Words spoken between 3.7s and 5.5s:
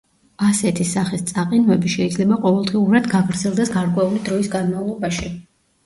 გარკვეული დროის განმავლობაში.